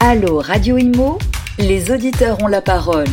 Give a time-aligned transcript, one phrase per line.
[0.00, 1.18] Allô Radio Imo,
[1.58, 3.04] les auditeurs ont la parole.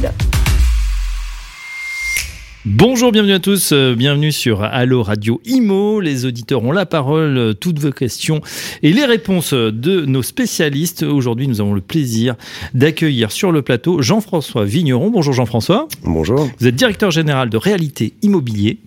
[2.66, 6.00] Bonjour, bienvenue à tous, euh, bienvenue sur Allo Radio Imo.
[6.00, 8.42] Les auditeurs ont la parole, euh, toutes vos questions
[8.84, 11.04] et les réponses de nos spécialistes.
[11.04, 12.36] Aujourd'hui, nous avons le plaisir
[12.74, 15.10] d'accueillir sur le plateau Jean-François Vigneron.
[15.10, 15.88] Bonjour Jean-François.
[16.04, 16.50] Bonjour.
[16.60, 18.78] Vous êtes directeur général de Réalité Immobilier.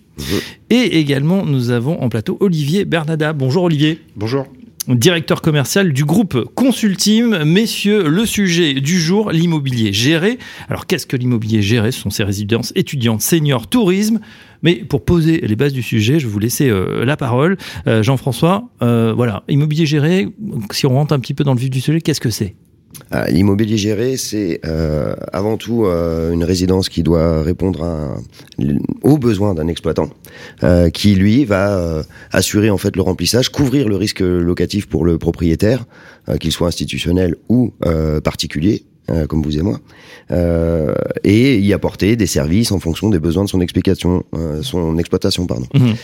[0.69, 3.33] Et également, nous avons en plateau Olivier Bernada.
[3.33, 3.99] Bonjour Olivier.
[4.15, 4.47] Bonjour
[4.95, 7.43] directeur commercial du groupe Consultime.
[7.43, 10.39] Messieurs, le sujet du jour, l'immobilier géré.
[10.67, 11.91] Alors qu'est-ce que l'immobilier géré?
[11.91, 14.19] Ce sont ces résidences étudiantes, seniors, tourisme.
[14.63, 17.57] Mais pour poser les bases du sujet, je vais vous laisser euh, la parole.
[17.87, 20.27] Euh, Jean-François, euh, voilà, immobilier géré,
[20.71, 22.55] si on rentre un petit peu dans le vif du sujet, qu'est-ce que c'est?
[23.29, 28.17] L'immobilier géré, c'est euh, avant tout euh, une résidence qui doit répondre à,
[29.03, 30.09] aux besoins d'un exploitant,
[30.63, 35.17] euh, qui lui va assurer en fait le remplissage, couvrir le risque locatif pour le
[35.17, 35.85] propriétaire,
[36.39, 37.73] qu'il soit institutionnel ou
[38.23, 38.83] particulier,
[39.27, 39.79] comme vous et moi,
[40.31, 40.93] euh,
[41.23, 45.47] et y apporter des services en fonction des besoins de son explication, euh, son exploitation,
[45.47, 45.65] pardon.
[45.73, 45.95] Mhm.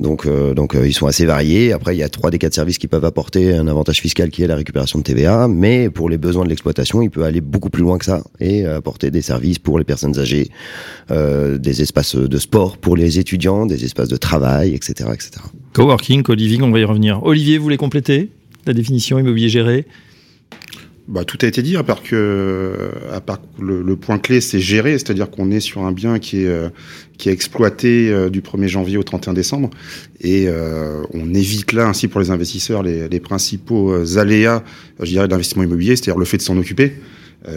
[0.00, 1.72] Donc, euh, donc ils sont assez variés.
[1.72, 4.42] Après, il y a trois des quatre services qui peuvent apporter un avantage fiscal qui
[4.42, 7.70] est la récupération de TVA, mais pour les besoins de l'exploitation, il peut aller beaucoup
[7.70, 10.50] plus loin que ça et apporter des services pour les personnes âgées,
[11.10, 15.30] des espaces de sport pour les étudiants, des espaces de travail, etc., etc.
[15.72, 17.22] Coworking, co-living, on va y revenir.
[17.24, 18.30] Olivier, vous voulez compléter
[18.66, 19.86] la définition immobilier géré?
[21.08, 22.90] Bah, tout a été dit, à part que,
[23.58, 26.68] le, point clé, c'est gérer, c'est-à-dire qu'on est sur un bien qui est euh,
[27.16, 29.70] qui est exploité euh, du 1er janvier au 31 décembre,
[30.20, 34.62] et euh, on évite là ainsi pour les investisseurs les, les principaux aléas,
[35.00, 36.92] je dirais, d'investissement immobilier, c'est-à-dire le fait de s'en occuper.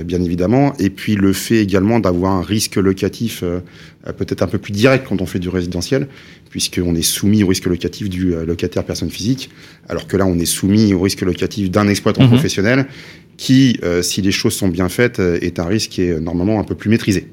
[0.05, 3.43] Bien évidemment, et puis le fait également d'avoir un risque locatif
[4.17, 6.07] peut-être un peu plus direct quand on fait du résidentiel,
[6.49, 9.49] puisqu'on est soumis au risque locatif du locataire personne physique,
[9.89, 12.87] alors que là on est soumis au risque locatif d'un exploitant mmh professionnel
[13.41, 16.59] qui, euh, si les choses sont bien faites, euh, est un risque qui est normalement
[16.59, 17.27] un peu plus maîtrisé.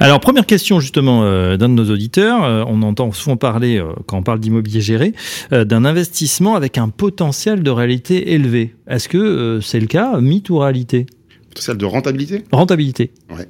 [0.00, 2.66] Alors, première question justement euh, d'un de nos auditeurs.
[2.68, 5.12] on entend souvent parler, quand on parle d'immobilier géré,
[5.50, 8.74] d'un investissement avec un potentiel de réalité élevé.
[8.88, 11.06] Est-ce que c'est le cas, mythe ou réalité?
[11.54, 12.44] Potentiel de rentabilité?
[12.52, 13.10] Rentabilité.
[13.30, 13.46] Ouais.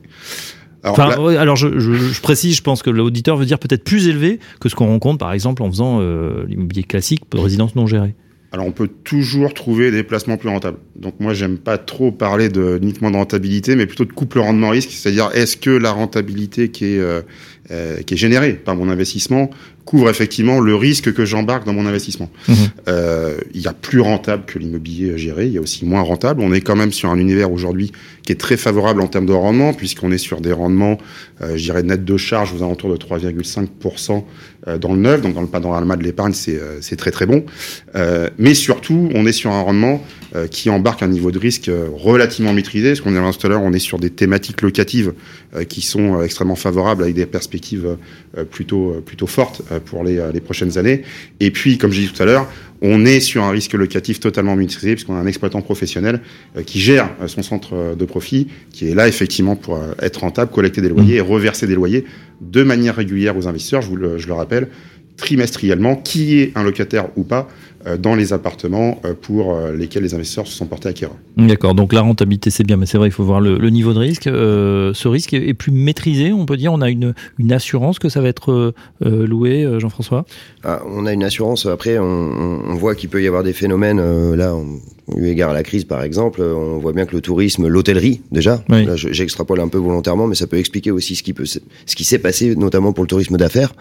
[0.83, 4.07] Alors, enfin, alors je, je, je, précise, je pense que l'auditeur veut dire peut-être plus
[4.09, 6.01] élevé que ce qu'on rencontre par exemple en faisant
[6.47, 8.15] l'immobilier classique pour résidence non gérée.
[8.55, 10.79] Alors on peut toujours trouver des placements plus rentables.
[10.95, 14.91] Donc moi j'aime pas trop parler de uniquement de rentabilité, mais plutôt de couple rendement-risque,
[14.93, 17.23] c'est-à-dire est-ce que la rentabilité qui est euh,
[17.73, 19.51] euh, qui est générée par mon investissement
[19.85, 22.31] couvre effectivement le risque que j'embarque dans mon investissement.
[22.49, 22.55] Mhm.
[22.89, 26.41] Euh, il y a plus rentable que l'immobilier géré, il y a aussi moins rentable.
[26.41, 27.93] On est quand même sur un univers aujourd'hui
[28.25, 30.99] qui est très favorable en termes de rendement, puisqu'on est sur des rendements,
[31.43, 34.25] euh, je dirais, net de charge aux alentours de 3,5%
[34.67, 37.27] euh, dans le neuf, donc dans le panorama de l'épargne, c'est euh, c'est très très
[37.27, 37.45] bon.
[37.97, 40.03] Euh, mais surtout, on est sur un rendement
[40.51, 42.97] qui embarque un niveau de risque relativement maîtrisé.
[42.97, 45.13] Ce qu'on a tout à l'heure, on est sur des thématiques locatives
[45.69, 47.97] qui sont extrêmement favorables avec des perspectives
[48.51, 51.03] plutôt plutôt fortes pour les, les prochaines années.
[51.39, 52.49] Et puis, comme j'ai dit tout à l'heure,
[52.87, 56.21] on est sur un risque locatif totalement maîtrisé puisqu'on a un exploitant professionnel
[56.55, 60.21] euh, qui gère euh, son centre euh, de profit, qui est là effectivement pour être
[60.21, 62.05] rentable, collecter des loyers et reverser des loyers
[62.43, 63.81] de manière régulière aux investisseurs.
[63.81, 64.69] Je vous le, je le rappelle,
[65.17, 67.49] trimestriellement, qui est un locataire ou pas
[67.99, 71.17] dans les appartements euh, pour euh, lesquels les investisseurs se sont portés acquéreurs.
[71.37, 73.99] D'accord, donc la rentabilité c'est bien, mais c'est vrai, il faut voir le, niveau de
[73.99, 74.25] risque.
[74.25, 78.21] ce risque est, plus maîtrisé, on peut dire, on a une, une assurance que ça
[78.21, 80.25] va être loué, Jean-François?
[80.63, 84.55] Ah, On a une assurance, après on, voit qu'il peut y avoir des phénomènes, là,
[84.55, 84.81] on,
[85.17, 88.63] eu égard à la crise par exemple, on voit bien que le tourisme, l'hôtellerie déjà,
[88.95, 91.59] j'extrapole un peu volontairement, mais ça peut expliquer aussi ce qui, peut, ce
[91.97, 93.75] qui s'est passé, notamment pour le tourisme d'affaires.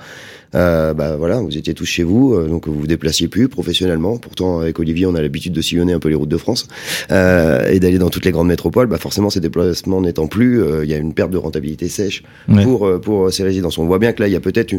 [0.55, 4.59] Euh, bah voilà, vous étiez tous chez vous, donc vous vous déplaciez plus professionnellement Pourtant,
[4.59, 6.67] avec Olivier, on a l'habitude de sillonner un peu les routes de France
[7.11, 8.87] euh, et d'aller dans toutes les grandes métropoles.
[8.87, 12.23] Bah forcément, ces déplacements n'étant plus, euh, il y a une perte de rentabilité sèche
[12.63, 13.77] pour euh, pour ces résidences.
[13.77, 14.73] On voit bien que là, il y a peut-être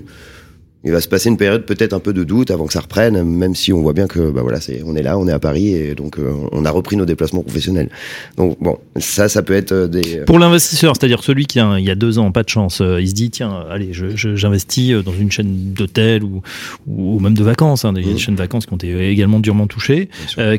[0.84, 3.22] il va se passer une période peut-être un peu de doute avant que ça reprenne,
[3.22, 5.38] même si on voit bien que bah voilà, c'est on est là, on est à
[5.38, 7.88] Paris et donc euh, on a repris nos déplacements professionnels.
[8.36, 11.84] Donc bon, ça, ça peut être euh, des pour l'investisseur, c'est-à-dire celui qui a il
[11.84, 15.00] y a deux ans pas de chance, euh, il se dit tiens, allez, j'investis je,
[15.00, 16.42] dans une chaîne d'hôtels ou,
[16.86, 18.18] ou même de vacances, hein, des mmh.
[18.18, 20.08] chaînes de vacances qui ont été également durement touchées.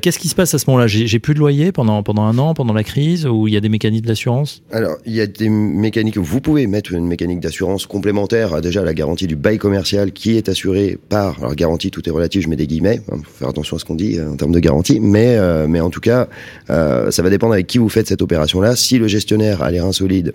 [0.02, 0.88] Qu'est-ce qui se passe à ce moment-là?
[0.88, 3.62] J'ai plus de loyer pendant pendant un an, pendant la crise, ou il y a
[3.62, 4.64] des mécaniques d'assurance?
[4.72, 6.18] Alors il y a des mécaniques.
[6.18, 10.38] Vous pouvez mettre une mécanique d'assurance complémentaire à déjà la garantie du bail commercial qui
[10.38, 13.38] est assuré par, alors garantie, tout est relatif, je mets des guillemets, il hein, faut
[13.38, 15.92] faire attention à ce qu'on dit euh, en termes de garantie, mais, euh, mais en
[15.92, 16.28] tout cas,
[16.72, 18.76] euh, ça va dépendre avec qui vous faites cette opération-là.
[18.76, 20.34] Si le gestionnaire a les reins solides,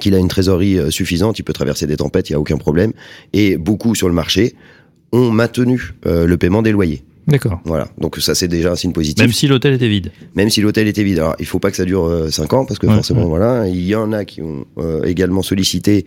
[0.00, 2.92] qu'il a une trésorerie suffisante, il peut traverser des tempêtes, il n'y a aucun problème.
[3.32, 4.54] Et beaucoup sur le marché
[5.12, 7.04] ont maintenu le paiement des loyers.
[7.26, 7.58] D'accord.
[7.64, 7.88] Voilà.
[7.96, 9.24] Donc ça c'est déjà un signe positif.
[9.24, 10.10] Même si l'hôtel était vide.
[10.34, 11.20] Même si l'hôtel était vide.
[11.20, 13.28] Alors il faut pas que ça dure 5 ans parce que Ouais, forcément ouais.
[13.28, 14.66] voilà, il y en a qui ont
[15.04, 16.04] également sollicité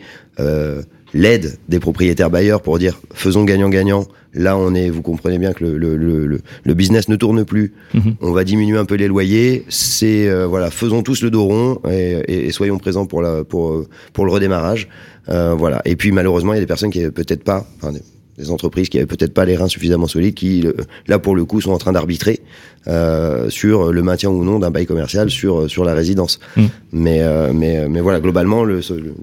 [1.16, 4.06] l'aide des propriétaires bailleurs pour dire faisons gagnant-gagnant.
[4.34, 7.74] Là on est, vous comprenez bien que le, le, le, le- business ne tourne plus.
[7.94, 8.16] Mhm.
[8.22, 9.64] On va diminuer un peu les loyers.
[9.70, 13.46] C'est euh, voilà, faisons tous le dos rond et, et- et soyons présents pour la
[13.46, 14.90] pour euh, pour le redémarrage.
[15.30, 15.82] Euh, voilà.
[15.86, 18.02] Et puis malheureusement il y a des personnes qui peut-être pas, enfin, des,
[18.38, 20.74] des entreprises qui avaient peut-être pas les reins suffisamment solides, qui euh,
[21.08, 22.42] là pour le coup sont en train d'arbitrer
[22.88, 26.42] euh, sur le maintien ou non d'un bail commercial sur sur la résidence.
[26.58, 26.64] Mm.
[26.92, 29.14] Mais euh, mais mais voilà globalement le, le-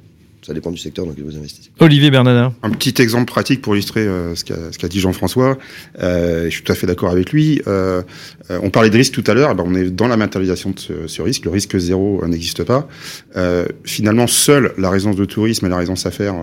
[0.43, 1.71] ça dépend du secteur dans lequel vous investissez.
[1.79, 2.53] Olivier Bernadin.
[2.62, 5.56] Un petit exemple pratique pour illustrer euh, ce qu'a dit Jean-François.
[6.00, 7.62] Euh, je suis tout à fait d'accord avec lui.
[7.69, 8.03] Euh,
[8.50, 9.50] on parlait de risque tout à l'heure.
[9.53, 11.44] eh ben, on est dans la matérialisation de ce, ce risque.
[11.44, 12.89] Le risque zéro euh, n'existe pas.
[13.37, 16.35] Euh, finalement, seule la résidence de tourisme et la résidence affaires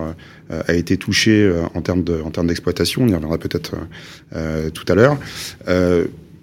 [0.48, 3.02] a été touchée euh, en termes de d'exploitation.
[3.02, 3.76] On y reviendra peut-être
[4.72, 5.18] tout à l'heure.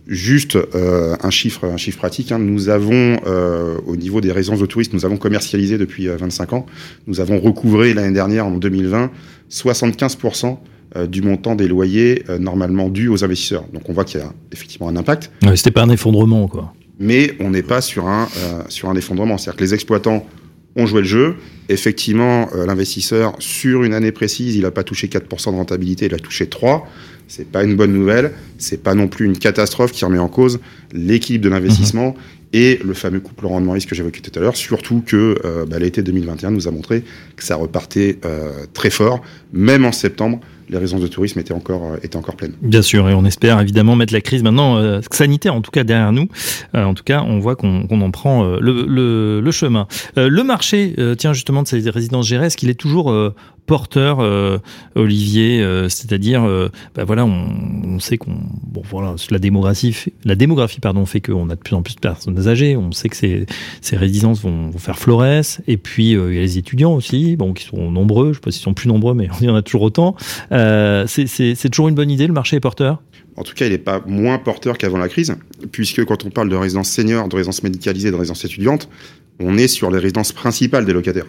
[0.10, 2.32] Euh, Juste euh, un chiffre, un chiffre pratique.
[2.32, 2.40] hein.
[2.40, 6.54] Nous avons, euh, au niveau des résidences de tourisme, nous avons commercialisé depuis euh, 25
[6.54, 6.66] ans.
[7.08, 9.12] Nous avons recouvré l'année dernière, en 2020,
[9.52, 10.58] 75%
[10.96, 13.66] euh, du montant des loyers euh, normalement dus aux investisseurs.
[13.74, 16.74] Donc on voit qu'il y a effectivement un impact, Ouais, C'était pas un effondrement, quoi.
[17.00, 19.38] mais on n'est pas sur un, euh, sur un effondrement.
[19.38, 20.26] C'est-à-dire que les exploitants
[20.78, 21.36] ont joué le jeu.
[21.70, 26.14] Effectivement, euh, l'investisseur, sur une année précise, il n'a pas touché 4% de rentabilité, il
[26.14, 26.88] a touché 3.
[27.28, 28.34] C'est pas une bonne nouvelle.
[28.58, 30.60] C'est pas non plus une catastrophe qui remet en cause
[30.94, 32.16] l'équilibre de l'investissement
[32.54, 34.56] et le fameux couple rendement risque que j'évoquais tout à l'heure.
[34.56, 37.04] Surtout que euh, bah, l'été 2021 nous a montré
[37.36, 39.22] que ça repartait euh, très fort.
[39.52, 40.40] Même en septembre,
[40.70, 42.54] les résidences de tourisme étaient encore, euh, étaient encore pleines.
[42.62, 46.12] Bien sûr, et on espère évidemment mettre la crise maintenant sanitaire, en tout cas derrière
[46.12, 46.28] nous.
[46.74, 49.88] En tout cas, on voit qu'on en prend le, le, le chemin.
[50.16, 53.14] Le marché, tiens justement de ces résidences gérées, est-ce qu'il est toujours
[53.68, 54.58] porteur, euh,
[54.96, 57.48] Olivier euh, C'est-à-dire, euh, bah voilà, on,
[57.86, 58.32] on sait qu'on,
[58.64, 61.94] bon voilà, la démographie, fait- la démographie pardon, fait qu'on a de plus en plus
[61.96, 62.76] de personnes âgées.
[62.76, 63.46] On sait que ces,
[63.82, 65.62] ces résidences vont, vont faire florès.
[65.68, 68.30] Et puis euh, il y a les étudiants aussi, bon, qui sont nombreux.
[68.34, 70.16] Je sais pas s'ils sont plus nombreux, mais il y en a toujours autant.
[70.52, 72.26] Euh, c'est- toujours une bonne idée.
[72.28, 73.02] Le marché est porteur?
[73.36, 75.36] En tout cas, il n'est pas moins porteur qu'avant la crise,
[75.72, 78.90] puisque quand on parle de résidence senior, de résidence médicalisée, de résidence étudiante,
[79.40, 81.28] on est sur les résidences principales des locataires.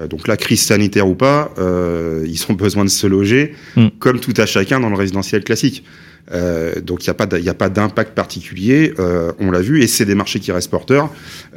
[0.00, 3.88] Euh, donc la crise sanitaire ou pas, euh, ils ont besoin de se loger, Mm.
[3.98, 5.84] comme tout à chacun dans le résidentiel classique.
[6.32, 7.12] Euh, donc il
[7.42, 10.70] n'y a pas d'impact particulier, euh, on l'a vu, et c'est des marchés qui restent
[10.70, 11.10] porteurs,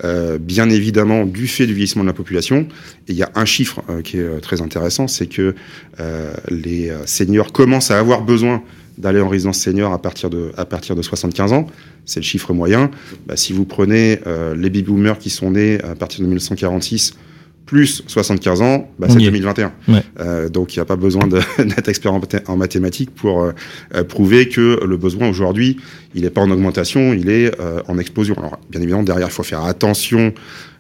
[0.04, 2.68] euh, bien évidemment du fait du vieillissement de la population.
[3.08, 5.54] Et il y a un chiffre qui est très intéressant, c'est que
[6.50, 8.64] les seniors commencent à avoir besoin
[8.98, 11.68] d'aller en résidence senior à partir de, à partir de 75 ans.
[12.06, 12.92] C'est le chiffre moyen.
[13.28, 14.20] Bah, si vous prenez
[14.56, 17.14] les baby boomers qui sont nés à partir de 1946
[17.66, 19.32] plus 75 ans, bah, c'est y est.
[19.32, 19.72] 2021.
[19.88, 20.04] Ouais.
[20.20, 21.28] Euh, donc il n'y a pas besoin
[21.58, 23.52] d'être expert en mathématiques pour euh,
[23.96, 25.78] euh, prouver que le besoin aujourd'hui,
[26.14, 28.36] il n'est pas en augmentation, il est euh, en explosion.
[28.38, 30.34] Alors bien évidemment, derrière, il faut faire attention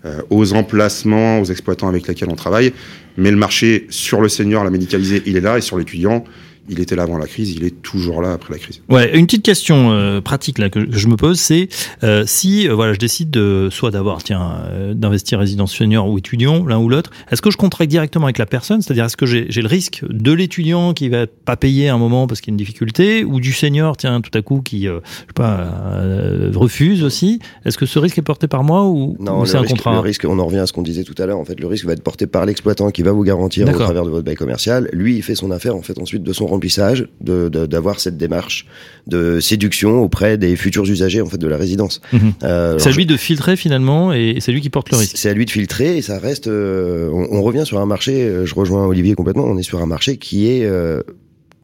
[0.05, 2.73] euh, aux emplacements, aux exploitants avec lesquels on travaille.
[3.15, 6.25] Mais le marché sur le senior, la médicalisée, il est là, et sur l'étudiant,
[6.69, 8.81] il était là avant la crise, il est toujours là après la crise.
[8.89, 11.67] Ouais, une petite question euh, pratique là que, que je me pose, c'est
[12.03, 16.17] euh, si euh, voilà, je décide de soit d'avoir tiens euh, d'investir résidence senior ou
[16.17, 19.25] étudiant, l'un ou l'autre, est-ce que je contracte directement avec la personne, c'est-à-dire est-ce que
[19.25, 22.53] j'ai le risque de l'étudiant qui va pas payer à un moment parce qu'il y
[22.53, 25.57] a une difficulté ou du senior tiens tout à coup qui euh, je sais pas
[25.97, 29.45] euh, refuse aussi, est-ce que ce risque est porté par moi ou, Non, ou le
[29.47, 29.93] c'est un risque, contrat?
[29.93, 31.39] le risque, on en revient à ce qu'on disait tout à l'heure.
[31.39, 34.05] En fait, le risque va être porté par l'exploitant qui va vous garantir au travers
[34.05, 34.89] de votre bail commercial.
[34.93, 38.17] Lui, il fait son affaire en fait ensuite de son remplissage, de de- d'avoir cette
[38.17, 38.65] démarche
[39.07, 41.99] de séduction auprès des futurs usagers en fait de la résidence.
[42.13, 42.19] Mhm.
[42.43, 45.17] Euh, C'est à lui de filtrer finalement et c'est lui qui porte le risque.
[45.17, 46.47] C'est à lui de filtrer et ça reste.
[46.47, 48.23] euh, on, on revient sur un marché.
[48.23, 49.43] euh, Je rejoins Olivier complètement.
[49.45, 50.65] On est sur un marché qui est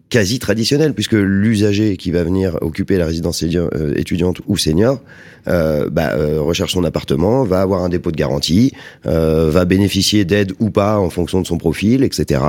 [0.10, 5.02] quasi traditionnel puisque l'usager qui va venir occuper la résidence euh, étudiante ou senior
[5.48, 8.74] euh, bah, euh, recherche son appartement, va avoir un dépôt de garantie,
[9.06, 12.42] euh, va bénéficier d'aide ou pas en fonction de son profil, etc.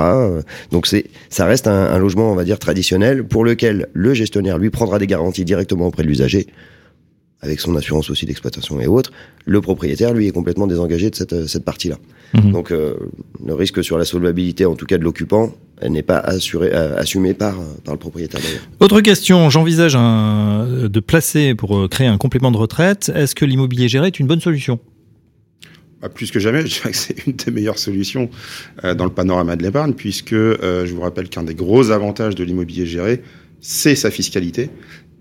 [0.71, 4.57] Donc c'est ça reste un, un logement on va dire traditionnel pour lequel le gestionnaire
[4.57, 6.47] lui prendra des garanties directement auprès de l'usager
[7.41, 9.11] avec son assurance aussi d'exploitation et autres,
[9.45, 11.97] le propriétaire, lui, est complètement désengagé de cette, euh, cette partie-là.
[12.33, 12.51] Mhm.
[12.51, 12.95] Donc, euh,
[13.45, 16.97] le risque sur la solvabilité, en tout cas de l'occupant, elle n'est pas assuré, euh,
[16.97, 18.61] assumé par, par le propriétaire d'ailleurs.
[18.79, 23.11] Autre question, j'envisage un, de placer pour créer un complément de retraite.
[23.13, 24.79] Est-ce que l'immobilier géré est une bonne solution?
[26.01, 28.29] Bah, plus que jamais, je dirais que c'est une des meilleures solutions
[28.83, 32.35] euh, dans le panorama de l'épargne, puisque euh, je vous rappelle qu'un des gros avantages
[32.35, 33.21] de l'immobilier géré,
[33.59, 34.69] c'est sa fiscalité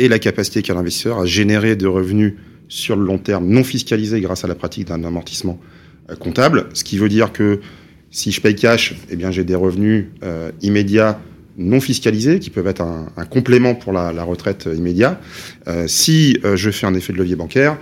[0.01, 2.35] et la capacité qu'a l'investisseur à générer de revenus
[2.69, 5.61] sur le long terme non fiscalisés grâce à la pratique d'un amortissement
[6.09, 6.69] euh, comptable.
[6.73, 7.61] Ce qui veut dire que
[8.11, 11.21] si je paye cash, eh bien j'ai des revenus euh, immédiats
[11.59, 15.21] non fiscalisés qui peuvent être un, complément pour la, retraite immédiate.
[15.69, 17.77] Euh, si euh, je fais un effet de levier bancaire,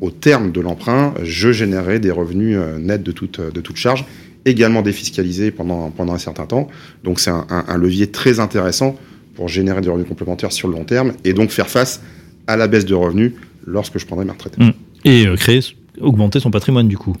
[0.00, 4.04] au terme de l'emprunt, je générerai des revenus nets de toute, de toute charge,
[4.44, 6.66] également défiscalisés pendant, pendant un certain temps.
[7.04, 8.98] Donc c'est un levier très intéressant
[9.34, 12.02] pour générer des revenus complémentaires sur le long terme et donc faire face
[12.46, 13.32] à la baisse de revenus
[13.66, 14.58] lorsque je prendrai ma retraite.
[14.58, 14.70] Mmh.
[15.04, 15.60] Et euh, créer,
[16.00, 17.16] augmenter son patrimoine du coup.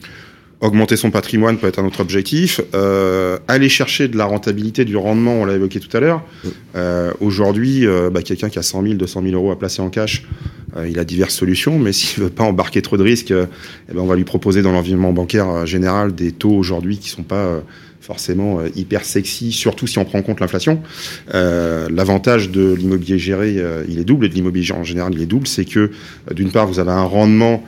[0.60, 2.60] Augmenter son patrimoine peut être un autre objectif.
[2.74, 6.22] Euh, aller chercher de la rentabilité, du rendement, on l'a évoqué tout à l'heure.
[6.76, 9.88] Euh, Aujourd'hui, euh, bah, quelqu'un qui a 100 000, 200 000 euros à placer en
[9.88, 10.26] cash,
[10.86, 14.06] il a diverses solutions, mais s'il veut pas embarquer trop de risques, eh ben, on
[14.06, 17.62] va lui proposer dans l'environnement bancaire général des taux aujourd'hui qui sont pas
[18.02, 20.82] forcément hyper sexy, surtout si on prend en compte l'inflation.
[21.32, 23.56] L'avantage de l'immobilier géré,
[23.88, 25.90] il est double, et de l'immobilier en général, il est double, c'est que
[26.32, 27.64] d'une part, vous avez un rendement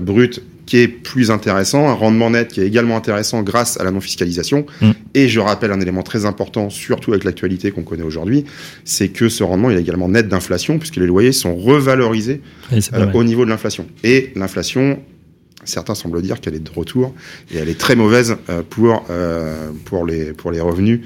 [0.00, 3.92] brut qui est plus intéressant, un rendement net qui est également intéressant grâce à la
[3.92, 4.66] non-fiscalisation.
[4.80, 4.90] Mm.
[5.14, 8.44] Et je rappelle un élément très important, surtout avec l'actualité qu'on connaît aujourd'hui,
[8.84, 12.42] c'est que ce rendement il est également net d'inflation, puisque les loyers sont revalorisés
[12.72, 13.86] euh, au niveau de l'inflation.
[14.02, 14.98] Et l'inflation,
[15.64, 17.14] certains semblent dire qu'elle est de retour,
[17.52, 21.00] et elle est très mauvaise euh, pour, euh, pour, les, pour les revenus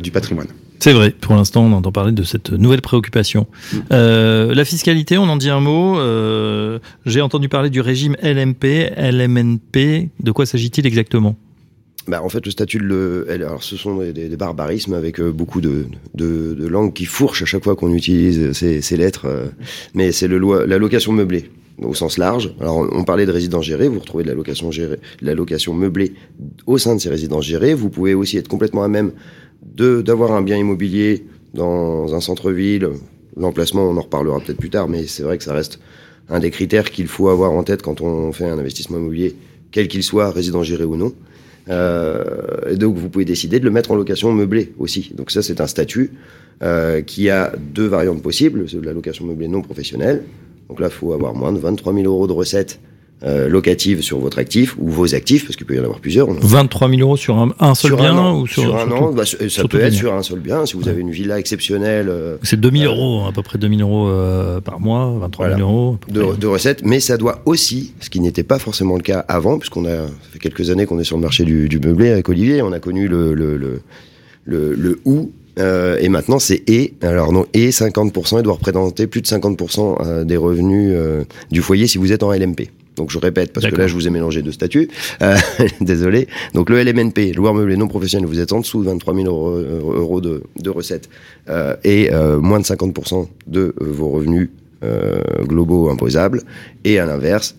[0.00, 0.46] du patrimoine.
[0.82, 3.46] C'est vrai, pour l'instant on entend parler de cette nouvelle préoccupation.
[3.92, 5.98] Euh, la fiscalité, on en dit un mot.
[5.98, 10.08] Euh, J'ai entendu parler du régime LMP, LMNP.
[10.20, 11.36] De quoi s'agit-il exactement?
[12.08, 15.20] Bah, en fait, le statut de le, alors ce sont des, des- des barbarismes avec
[15.20, 15.84] euh, beaucoup de,
[16.14, 19.26] de, de langues qui fourchent à chaque fois qu'on utilise ces, ces lettres.
[19.26, 19.46] euh,
[19.94, 21.50] mais c'est le loi, la location meublée
[21.82, 22.54] au sens large.
[22.60, 25.74] Alors, on, parlait de résidence gérée, vous retrouvez de la location gérée, de la location
[25.74, 26.14] meublée
[26.66, 27.74] au sein de ces résidences gérées.
[27.74, 29.12] Vous pouvez aussi être complètement à même
[29.62, 32.88] de d'avoir un bien immobilier dans un centre-ville.
[33.36, 35.80] L'emplacement, on en reparlera peut-être plus tard, mais c'est vrai que ça reste
[36.28, 39.34] un des critères qu'il faut avoir en tête quand on fait un investissement immobilier,
[39.70, 41.12] quel qu'il soit, résident géré ou non.
[41.68, 42.24] Euh,
[42.70, 45.12] et donc vous pouvez décider de le mettre en location meublée aussi.
[45.14, 46.12] Donc ça c'est un statut
[46.62, 50.24] euh, qui a deux variantes possibles, de la location meublée non professionnelle.
[50.70, 52.80] Donc là il faut avoir moins de 23 000 euros de recettes
[53.22, 56.26] euh, locatives sur votre actif ou vos actifs, parce qu'il peut y en avoir plusieurs.
[56.30, 58.62] On en 23 000 euros sur un, un seul sur bien un an, ou sur,
[58.62, 59.36] sur un sur an, bah, ça
[59.68, 59.98] peut être bien.
[59.98, 60.64] sur un seul bien.
[60.64, 63.58] Si vous avez une villa exceptionnelle euh, C'est 2 000 Euh, euros, à peu près
[63.58, 65.70] 2 000 euros par mois, 23 000 Voilà.
[65.70, 65.98] euros.
[66.08, 69.84] de, recettes, mais ça doit aussi, ce qui n'était pas forcément le cas avant, puisqu'on
[69.84, 72.62] a ça fait quelques années qu'on est sur le marché du, du meublé avec Olivier,
[72.62, 73.82] on a connu le le le
[74.44, 75.30] le, le ou.
[75.58, 79.96] Euh, et maintenant c'est et alors non et 50% il doit représenter plus de 50%
[80.00, 82.68] euh, des revenus euh, du foyer si vous êtes en LMP.
[82.96, 84.88] Donc je répète parce que là je vous ai mélangé deux statuts.
[85.22, 85.36] Euh,
[85.80, 86.28] désolé.
[86.54, 89.50] Donc le LMNP, loueur meublé non professionnel, vous êtes en dessous de 23 000 euros,
[89.50, 91.08] euros de, de recettes
[91.84, 94.50] et moins de 50% de vos revenus
[95.46, 96.42] globaux imposables.
[96.84, 97.54] Et à l'inverse,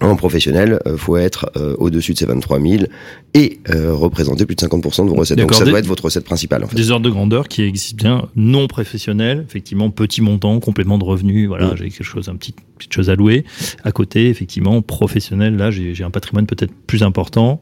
[0.00, 2.84] en professionnel, euh, faut être euh, au-dessus de ces 23 000
[3.34, 5.38] et euh, représenter plus de 50% de vos recettes.
[5.38, 6.64] Donc ça doit être votre recette principale.
[6.64, 6.76] En fait.
[6.76, 11.48] Des ordres de grandeur qui existent bien, non professionnels, effectivement, petit montant, complément de revenus,
[11.48, 11.76] voilà, Mm.
[11.76, 13.44] j'ai quelque chose, un petit, petite chose à louer.
[13.84, 17.60] À côté, effectivement, professionnel, là, j'ai j'ai un patrimoine peut-être plus important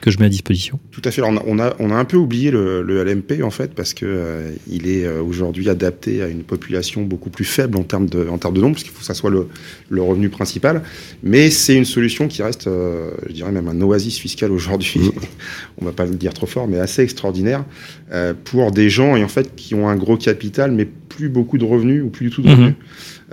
[0.00, 0.78] que je mets à disposition.
[0.90, 1.22] Tout à fait.
[1.22, 3.74] Alors, on, a, on, a, on a un peu oublié le, le LMP en fait
[3.74, 7.82] parce que euh, il est euh, aujourd'hui adapté à une population beaucoup plus faible en
[7.82, 9.48] termes de, en termes de nombre, parce qu'il faut que ça soit le,
[9.88, 10.82] le revenu principal.
[11.22, 15.10] Mais c'est une solution qui reste, euh, je dirais même un oasis fiscal aujourd'hui.
[15.80, 17.64] on va pas le dire trop fort, mais assez extraordinaire
[18.12, 21.58] euh, pour des gens et en fait qui ont un gros capital, mais plus beaucoup
[21.58, 22.54] de revenus ou plus du tout de Mhm.
[22.54, 22.74] revenus.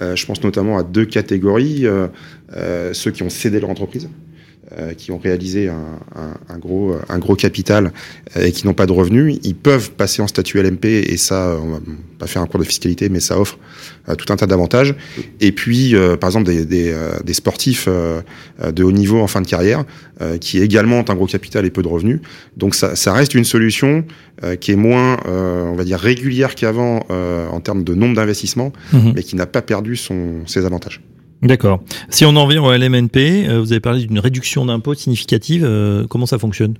[0.01, 2.07] Euh, je pense notamment à deux catégories euh,
[2.55, 4.09] euh, ceux qui ont cédé leur entreprise
[4.97, 7.91] qui ont réalisé un, un, un gros, un gros capital
[8.35, 11.57] euh, et qui n'ont pas de revenus, ils peuvent passer en statut LMP et ça,
[11.61, 11.79] on va
[12.17, 13.57] pas faire un cours de fiscalité, mais ça offre
[14.09, 14.95] euh, tout un tas d'avantages.
[15.39, 18.21] Et puis, euh, par exemple, des, des, euh, des sportifs euh,
[18.63, 19.83] euh, de haut niveau en fin de carrière
[20.21, 22.19] euh, qui également ont un gros capital et peu de revenus.
[22.57, 24.03] Donc, ça, ça reste une solution
[24.43, 28.15] euh, qui est moins, euh, on va dire, régulière qu'avant euh, en termes de nombre
[28.15, 29.13] d'investissements, Mhm.
[29.15, 31.01] mais qui n'a pas perdu son, ses avantages.
[31.41, 31.81] D'accord.
[32.09, 35.63] Si on en revient au LMNP, euh, vous avez parlé d'une réduction d'impôt significative.
[35.65, 36.75] euh, comment ça fonctionne?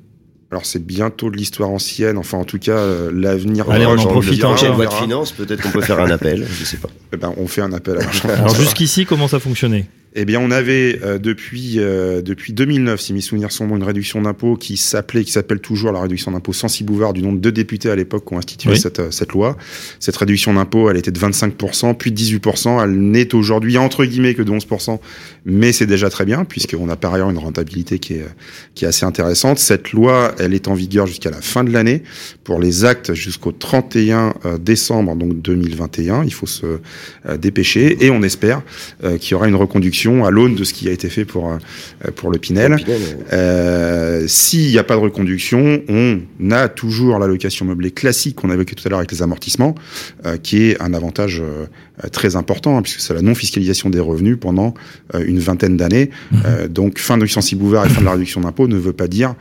[0.51, 3.69] Alors c'est bientôt de l'histoire ancienne, enfin en tout cas euh, l'avenir.
[3.69, 6.63] Allez, on en profite en loi de finances, peut-être qu'on peut faire un appel, je
[6.63, 6.89] sais pas.
[7.13, 8.29] Eh ben, on fait un appel à l'argent.
[8.29, 9.85] Alors jusqu'ici, comment ça fonctionnait?
[10.17, 13.83] Eh bien, on avait euh, depuis euh, depuis 2009, si mes souvenirs sont bons, une
[13.83, 17.49] réduction d'impôt qui s'appelait, qui s'appelle toujours la réduction d'impôt sans Bouvard du nombre de
[17.49, 18.79] députés à l'époque qui ont institué Oui.
[18.79, 19.57] cette, euh, cette loi.
[19.99, 22.83] Cette réduction d'impôt, elle était de 25%, puis de 18%.
[22.83, 24.99] Elle n'est aujourd'hui entre guillemets que de 11%,
[25.45, 28.25] mais c'est déjà très bien puisqu'on a par ailleurs une rentabilité qui est
[28.73, 29.59] qui est assez intéressante.
[29.59, 32.03] Cette loi, elle est en vigueur jusqu'à la fin de l'année
[32.43, 36.23] pour les actes jusqu'au 31 euh, décembre donc 2021.
[36.23, 36.79] Il faut se
[37.25, 38.61] euh, dépêcher et on espère
[39.03, 41.25] euh, qu'il y aura une reconduction reconduction à l'aune de ce qui a été fait
[41.25, 41.57] pour, euh,
[42.15, 42.77] pour le Pinel.
[43.33, 46.19] Euh, S'il n'y a pas de reconduction, on
[46.51, 49.75] a toujours l'allocation meublée classique qu'on a tout à l'heure avec les amortissements,
[50.25, 51.65] euh, qui est un avantage euh,
[52.11, 54.73] très important, hein, puisque c'est la non-fiscalisation des revenus pendant
[55.13, 56.09] euh, une vingtaine d'années.
[56.45, 59.07] Euh, donc fin de licence Bouvard et fin de la réduction d'impôt ne veut pas
[59.07, 59.35] dire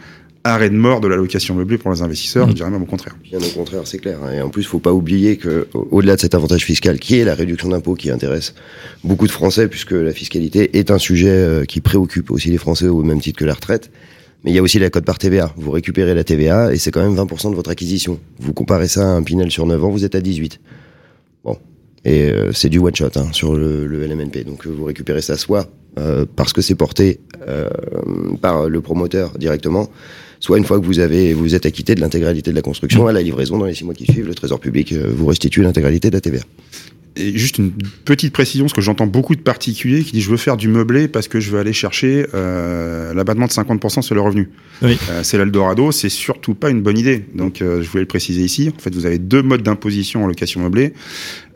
[0.44, 2.50] arrêt de mort de l'allocation meublée pour les investisseurs, Mhm.
[2.50, 3.16] je dirais même au contraire.
[3.22, 4.18] Bien au contraire, c'est clair.
[4.30, 7.18] Et en plus, il faut pas oublier que, au- au-delà de cet avantage fiscal, qui
[7.18, 8.54] est la réduction d'impôts, qui intéresse
[9.02, 12.88] beaucoup de Français, puisque la fiscalité est un sujet euh, qui préoccupe aussi les Français
[12.88, 13.90] au même titre que la retraite.
[14.44, 15.54] Mais il y a aussi la cote par TVA.
[15.56, 18.20] Vous récupérez la TVA et c'est quand même 20% de votre acquisition.
[18.38, 20.60] Vous comparez ça à un Pinel sur 9 ans, vous êtes à 18.
[21.42, 21.56] Bon.
[22.04, 24.44] Et euh, c'est du one shot hein, sur le, le LMNP.
[24.44, 27.70] Donc euh, vous récupérez ça soit euh, parce que c'est porté euh,
[28.42, 29.88] par le promoteur directement,
[30.44, 33.12] soit une fois que vous avez vous êtes acquitté de l'intégralité de la construction à
[33.12, 36.10] la livraison dans les six mois qui suivent, le Trésor public euh, vous restitue l'intégralité
[36.10, 36.42] de la TVA.
[37.16, 37.70] Et juste une
[38.04, 41.06] petite précision, parce que j'entends beaucoup de particuliers qui disent je veux faire du meublé
[41.06, 44.50] parce que je veux aller chercher euh, l'abattement de 50% sur le revenu.
[44.82, 44.98] Oui.
[45.10, 47.24] Euh, c'est l'Eldorado, c'est surtout pas une bonne idée.
[47.34, 48.72] Donc euh, je voulais le préciser ici.
[48.76, 50.92] En fait, vous avez deux modes d'imposition en location meublée.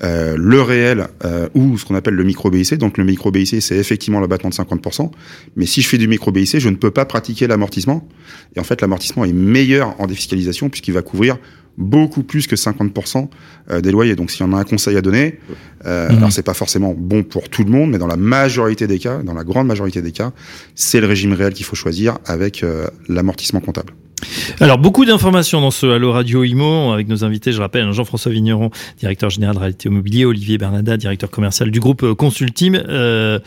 [0.05, 2.75] Euh, le réel euh, ou ce qu'on appelle le micro BIC.
[2.77, 5.11] Donc le micro BIC, c'est effectivement l'abattement de 50%.
[5.57, 8.07] Mais si je fais du micro BIC, je ne peux pas pratiquer l'amortissement.
[8.55, 11.39] Et en fait, l'amortissement est meilleur en défiscalisation puisqu'il va couvrir
[11.79, 13.29] beaucoup plus que 50%
[13.71, 14.17] euh, des loyers.
[14.17, 15.39] Donc, s'il y en a un conseil à donner,
[15.87, 16.19] euh, Mhm.
[16.19, 19.19] alors c'est pas forcément bon pour tout le monde, mais dans la majorité des cas,
[19.23, 20.33] dans la grande majorité des cas,
[20.75, 23.93] c'est le régime réel qu'il faut choisir avec euh, l'amortissement comptable.
[24.61, 28.71] Alors, beaucoup d'informations dans ce Allo Radio Imo avec nos invités, je rappelle, Jean-François Vigneron,
[28.99, 32.75] directeur général de Réalité Immobilier, Olivier Bernada, directeur commercial du groupe euh, Consultim.
[32.75, 33.39] Euh,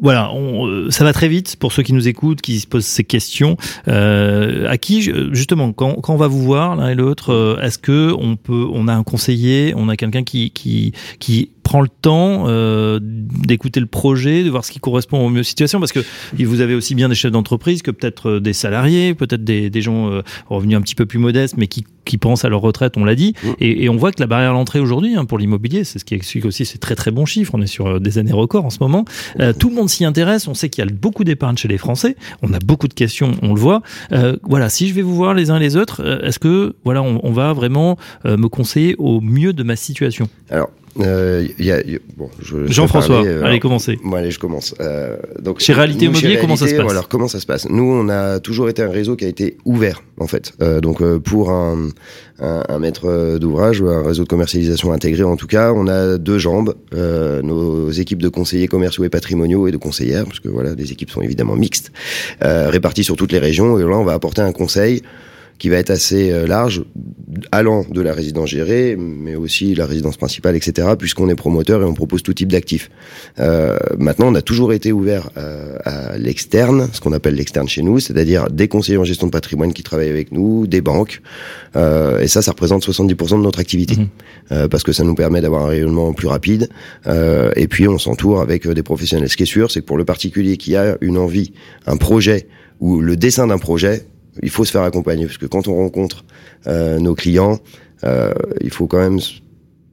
[0.00, 2.86] voilà, on, euh, ça va très vite pour ceux qui nous écoutent, qui se posent
[2.86, 3.56] ces questions.
[3.88, 5.02] Euh, à qui,
[5.32, 8.66] justement, quand, quand on va vous voir l'un et l'autre, euh, est-ce que on peut,
[8.72, 13.78] on a un conseiller, on a quelqu'un qui, qui, qui prend le temps euh, d'écouter
[13.78, 16.00] le projet, de voir ce qui correspond aux mieux situations, parce que
[16.36, 19.80] vous avez aussi bien des chefs d'entreprise que peut-être euh, des salariés, peut-être des, des
[19.80, 22.96] gens euh, revenus un petit peu plus modestes, mais qui, qui pensent à leur retraite,
[22.96, 23.34] on l'a dit.
[23.44, 23.48] Mm.
[23.60, 26.04] Et, et on voit que la barrière à l'entrée aujourd'hui hein, pour l'immobilier, c'est ce
[26.04, 27.52] qui explique aussi ces très très bons chiffres.
[27.54, 29.04] On est sur euh, des années records en ce moment.
[29.38, 30.48] Euh, tout le monde s'y intéresse.
[30.48, 32.16] On sait qu'il y a beaucoup d'épargne chez les Français.
[32.42, 33.82] On a beaucoup de questions, on le voit.
[34.10, 36.74] Euh, voilà, si je vais vous voir les uns et les autres, euh, est-ce que
[36.82, 40.28] voilà, on, on va vraiment euh, me conseiller au mieux de ma situation?
[40.50, 43.98] Alors, euh, il y a, il y a- bon, je, je Jean-François, euh, allez commencer.
[44.04, 44.74] Bon, allez, je commence.
[44.80, 47.68] Euh, donc, Chez Réalité nous, Immobilier, comment ça se passe Alors, comment ça se passe
[47.68, 50.52] Nous, on a toujours été un réseau qui a été ouvert, en fait.
[50.82, 51.88] Donc, pour un,
[52.40, 56.18] un, un maître d'ouvrage ou un réseau de commercialisation intégré, en tout cas, on a
[56.18, 56.74] deux jambes.
[56.92, 61.10] Nos équipes de conseillers commerciaux et patrimoniaux et de conseillères, parce que voilà, les équipes
[61.10, 61.92] sont évidemment mixtes,
[62.40, 63.78] réparties sur toutes les régions.
[63.78, 65.02] Et là, on va apporter un conseil
[65.60, 66.82] qui va être assez euh, large,
[67.52, 71.84] allant de la résidence gérée, mais aussi la résidence principale, etc., puisqu'on est promoteur et
[71.84, 72.90] on propose tout type d'actifs.
[73.38, 77.82] Euh, maintenant, on a toujours été ouvert euh, à l'externe, ce qu'on appelle l'externe chez
[77.82, 81.20] nous, c'est-à-dire des conseillers en gestion de patrimoine qui travaillent avec nous, des banques,
[81.76, 84.08] euh, et ça, ça représente 70% de notre activité, Mhm.
[84.52, 86.70] euh, parce que ça nous permet d'avoir un rayonnement plus rapide,
[87.06, 89.28] euh, et puis on s'entoure avec des professionnels.
[89.28, 91.52] Ce qui est sûr, c'est que pour le particulier qui a une envie,
[91.86, 92.48] un projet,
[92.80, 94.06] ou le dessin d'un projet,
[94.42, 96.24] il faut se faire accompagner, parce que quand on rencontre
[96.66, 97.58] euh, nos clients,
[98.04, 99.18] euh, il faut quand même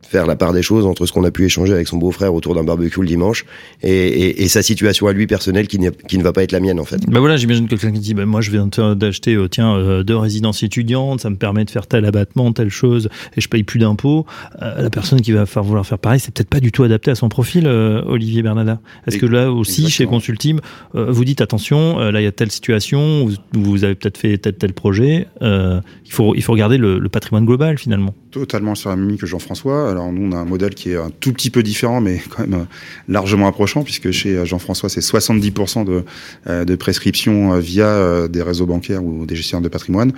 [0.09, 2.55] faire la part des choses entre ce qu'on a pu échanger avec son beau-frère autour
[2.55, 3.45] d'un barbecue le dimanche
[3.83, 6.59] et, et, et sa situation à lui personnelle qui, qui ne va pas être la
[6.59, 7.01] mienne en fait.
[7.07, 10.15] Ben voilà, j'imagine quelqu'un qui dit ben moi je viens d'acheter euh, tiens euh, deux
[10.15, 13.79] résidences étudiantes, ça me permet de faire tel abattement, telle chose et je paye plus
[13.79, 14.25] d'impôts.
[14.61, 17.11] Euh, la personne qui va faire vouloir faire pareil, c'est peut-être pas du tout adapté
[17.11, 18.79] à son profil euh, Olivier Bernada.
[19.05, 20.11] Est-ce que là aussi chez Exactement.
[20.17, 20.59] Consultim
[20.95, 24.17] euh, vous dites attention, euh, là il y a telle situation, vous, vous avez peut-être
[24.17, 28.13] fait tel tel projet, euh, il faut il faut regarder le, le patrimoine global finalement.
[28.31, 29.89] Totalement sur la même ligne que Jean-François.
[29.97, 32.47] Alors nous, on a un modèle qui est un tout petit peu différent, mais quand
[32.47, 32.65] même euh,
[33.07, 36.03] largement approchant, puisque chez euh, Jean-François, c'est 70% de,
[36.45, 40.11] euh, de prescription euh, via des réseaux bancaires ou des gestionnaires de patrimoine.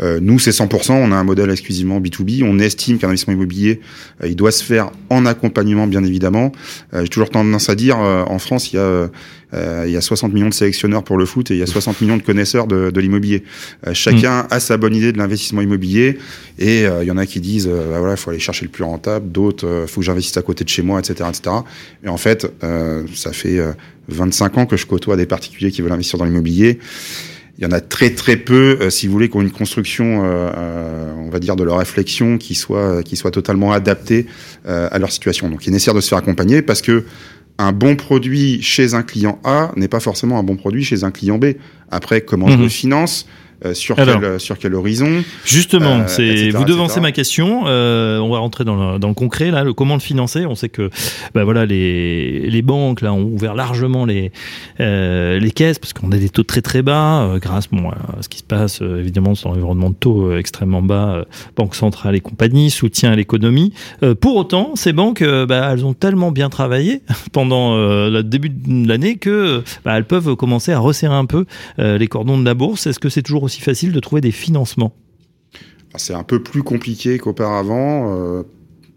[0.00, 0.92] Nous, c'est 100%.
[0.92, 2.44] On a un modèle exclusivement B2B.
[2.44, 3.80] On estime qu'un investissement immobilier,
[4.24, 6.52] il doit se faire en accompagnement, bien évidemment.
[6.92, 9.10] J'ai toujours tendance à dire, en France, il y a
[9.52, 12.00] il y a 60 millions de sélectionneurs pour le foot et il y a 60
[12.00, 13.44] millions de connaisseurs de, de l'immobilier.
[13.86, 16.18] Euh, chacun a sa bonne idée de l'investissement immobilier
[16.58, 18.64] et euh, il y en a qui disent euh, bah voilà, il faut aller chercher
[18.64, 21.56] le plus rentable, d'autres euh, faut que j'investisse à côté de chez moi, etc., etc.
[22.04, 23.72] Et en fait, euh, ça fait euh,
[24.08, 26.78] 25 ans que je côtoie des particuliers qui veulent investir dans l'immobilier.
[27.58, 30.24] Il y en a très très peu, euh, si vous voulez, qui ont une construction,
[30.24, 34.26] euh, euh, on va dire, de leur réflexion qui soit qui soit totalement adaptée
[34.66, 35.48] euh, à leur situation.
[35.48, 37.04] Donc, il est nécessaire de se faire accompagner parce que
[37.58, 41.10] un bon produit chez un client A n'est pas forcément un bon produit chez un
[41.10, 41.46] client B.
[41.90, 42.62] Après, comment je Mhm.
[42.62, 43.26] le finance
[43.64, 44.20] euh, sur, Alors.
[44.20, 45.24] quel, sur quel horizon.
[45.44, 47.00] Justement, Euh, c'est etc., vous devancez etc.
[47.00, 47.62] ma question.
[47.66, 50.44] Euh, on va rentrer dans le, dans le concret là, le comment le financer.
[50.44, 50.90] On sait que
[51.34, 54.30] bah voilà les les banques là ont ouvert largement les
[54.78, 58.38] les caisses parce qu'on a des taux très très bas grâce bon, à ce qui
[58.38, 61.24] se passe évidemment sur l'environnement de taux extrêmement bas,
[61.56, 63.72] banque centrale et compagnie, soutien à l'économie.
[64.20, 69.16] Pour autant, ces banques, bah, elles ont tellement bien travaillé pendant le début de l'année
[69.16, 71.46] que bah, elles peuvent commencer à resserrer un peu
[71.78, 72.86] les cordons de la bourse.
[72.86, 74.94] Est-ce que c'est toujours aussi facile de trouver des financements
[75.96, 78.42] C'est un peu plus compliqué qu'auparavant, euh,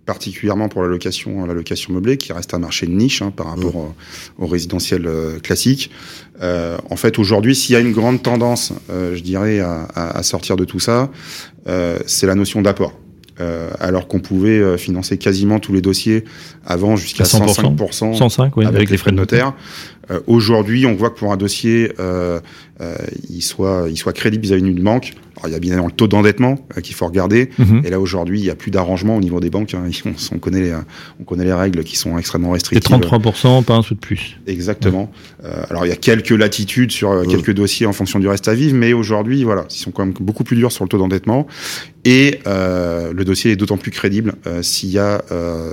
[0.05, 3.47] particulièrement pour la location, la location meublée, qui reste un marché de niche hein, par
[3.47, 3.93] rapport au,
[4.37, 5.91] au résidentiel euh, classique.
[6.41, 10.57] Euh, en fait, aujourd'hui, s'il y a une grande tendance, euh, je dirais, à, sortir
[10.57, 11.09] de tout ça,
[12.05, 12.93] c'est la notion d'apport.
[13.41, 16.25] Euh, alors qu'on pouvait euh, financer quasiment tous les dossiers
[16.65, 17.77] avant jusqu'à À 100%.
[17.77, 19.53] 105%, 105, oui, avec, les frais de notaire.
[20.11, 22.39] Euh, Aujourd'hui, on voit que pour un dossier, euh,
[22.81, 22.95] euh,
[23.29, 25.13] il soit, il soit crédible vis-à-vis d'une banque.
[25.37, 27.49] Alors, il y a bien évidemment le taux d'endettement qu'il faut regarder.
[27.57, 27.83] Mhm.
[27.85, 29.73] Et là, aujourd'hui, il n'y a plus d'arrangement au niveau des banques.
[29.73, 29.83] hein.
[30.05, 30.73] On, on connaît les,
[31.19, 32.95] on connaît les règles qui sont extrêmement C'est restrictives.
[32.97, 34.37] 33%, pas un sou de plus.
[34.47, 35.11] Exactement.
[35.69, 38.75] Alors, il y a quelques latitudes sur quelques dossiers en fonction du reste à vivre,
[38.75, 41.47] mais aujourd'hui, voilà, ils sont quand même beaucoup plus durs sur le taux d'endettement.
[42.05, 45.21] Et le dossier est d'autant plus crédible s'il y a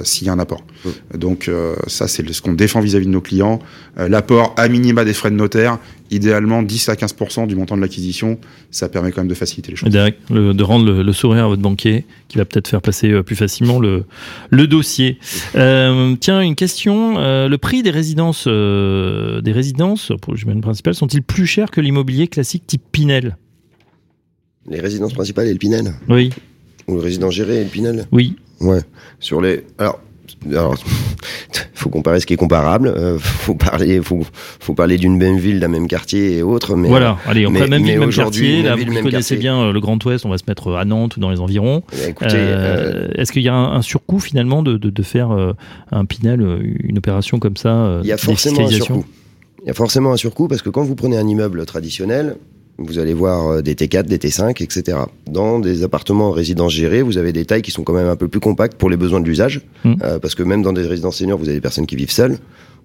[0.04, 0.64] s'il y a un apport.
[1.14, 1.50] Donc
[1.86, 3.60] ça, c'est ce qu'on défend vis-à-vis de nos clients.
[4.28, 5.78] L'apport à minima des frais de notaire,
[6.10, 7.14] idéalement 10 à 15
[7.46, 8.40] du montant de l'acquisition,
[8.72, 9.88] ça permet quand même de faciliter les choses.
[9.88, 13.12] Derek, le- de rendre le, le sourire à votre banquier, qui va peut-être faire passer
[13.12, 14.02] euh, plus facilement le,
[14.50, 15.18] le dossier.
[15.54, 17.18] Euh, tiens, une question.
[17.18, 21.70] euh, le prix des résidences, euh, des résidences pour le domaine principal, sont-ils plus chers
[21.70, 23.36] que l'immobilier classique type Pinel?
[24.68, 25.92] Les résidences principales et le Pinel?
[26.08, 26.30] Oui,
[26.88, 28.06] Ou le résident géré et le Pinel?
[28.10, 28.34] Oui.
[28.60, 28.80] Ouais.
[29.20, 29.64] Sur les.
[29.78, 30.00] Alors.
[30.50, 30.74] Alors,
[31.74, 32.88] faut comparer ce qui est comparable.
[32.88, 34.22] Euh, faut parler, faut,
[34.60, 36.76] faut parler d'une même ville, d'un même quartier et autres.
[36.76, 38.56] Mais voilà, allez, on mais- prend même ville, même quartier.
[38.56, 39.36] même Là, ville, vous même connaissez quartier.
[39.38, 41.82] bien euh, le Grand Ouest, on va se mettre à Nantes ou dans les environs.
[41.92, 45.02] eh, écoutez, euh, Euh, Est-ce qu'il y a un, un surcoût finalement de, de, de
[45.02, 45.52] faire euh,
[45.92, 49.04] un Pinel, euh, une opération comme ça euh, il y a forcément un surcoût.
[49.62, 52.36] Il y a forcément un surcoût parce que quand vous prenez un immeuble traditionnel,
[52.78, 54.98] vous allez voir euh, des T4, des T5, etc.
[55.30, 58.16] Dans des appartements en résidence gérée, vous avez des tailles qui sont quand même un
[58.16, 59.62] peu plus compactes pour les besoins de l'usage.
[59.84, 59.94] Mm.
[60.02, 62.38] Euh, parce que même dans des résidences seniors, vous avez des personnes qui vivent seules.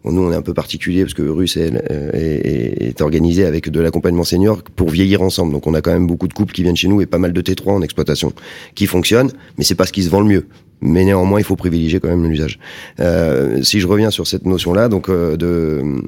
[0.04, 3.46] Bon, nous, on est un peu particulier parce que Russe est, euh, est, est organisé
[3.46, 5.54] avec de l'accompagnement senior pour vieillir ensemble.
[5.54, 7.34] Donc, on a quand même beaucoup de couples qui viennent chez nous et pas mal
[7.34, 8.34] de T3 en exploitation
[8.74, 10.46] qui fonctionnent, mais c'est pas ce qui se vend le mieux.
[10.82, 12.58] Mais néanmoins, il faut privilégier quand même l'usage.
[13.00, 16.02] Euh, si je reviens sur cette notion-là, donc euh, de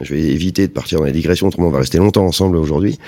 [0.00, 2.98] je vais éviter de partir dans les digressions, autrement on va rester longtemps ensemble aujourd'hui.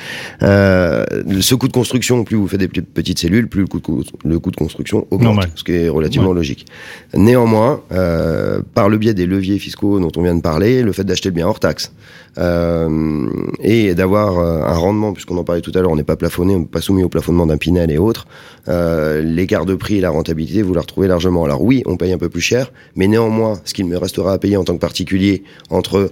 [0.42, 1.05] Euh,
[1.40, 4.03] ce coût de construction, plus vous faites des petites cellules, plus le coût de, co-
[4.24, 5.51] le coût de construction augmente, Normal.
[5.55, 6.66] ce qui est relativement logique.
[7.14, 11.05] Néanmoins, euh, par le biais des leviers fiscaux dont on vient de parler, le fait
[11.05, 11.92] d'acheter le bien hors taxe
[12.38, 13.29] euh,
[13.61, 16.55] et d'avoir euh, un rendement, puisqu'on en parlait tout à l'heure, on n'est pas plafonné,
[16.55, 18.27] on n'est pas soumis au plafonnement d'un Pinel et autres,
[18.68, 21.44] euh, l'écart de prix et la rentabilité, vous la retrouvez largement.
[21.44, 24.38] Alors oui, on paye un peu plus cher, mais néanmoins, ce qu'il me restera à
[24.38, 26.11] payer en tant que particulier entre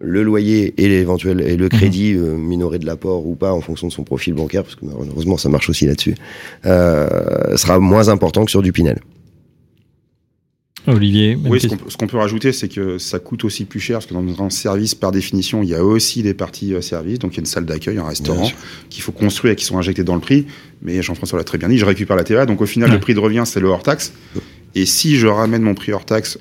[0.00, 3.86] le loyer et l'éventuel et le crédit euh, minoré de l'apport ou pas en fonction
[3.86, 6.14] de son profil bancaire, parce que malheureusement ça marche aussi là-dessus,
[6.66, 8.98] euh, sera moins important que sur du Pinel.
[10.86, 13.98] Olivier, Oui, ce qu'on ce qu'on peut rajouter, c'est que ça coûte aussi plus cher,
[13.98, 17.18] parce que dans un service, par définition, il y a aussi des parties euh, services,
[17.18, 18.50] donc il y a une salle d'accueil, un restaurant,
[18.90, 20.46] qu'il faut construire et qui sont injectés dans le prix.
[20.82, 22.96] Mais Jean-François l'a très bien dit, je récupère la TVA, donc au final, Ouais.
[22.96, 24.12] le prix de revient, c'est le hors-taxe.
[24.74, 26.38] Et si je ramène mon prix hors-taxe